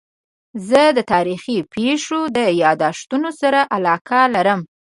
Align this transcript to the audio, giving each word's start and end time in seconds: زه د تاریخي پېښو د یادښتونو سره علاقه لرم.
زه 0.69 0.81
د 0.97 0.99
تاریخي 1.13 1.57
پېښو 1.73 2.19
د 2.37 2.39
یادښتونو 2.63 3.29
سره 3.41 3.59
علاقه 3.75 4.19
لرم. 4.35 4.59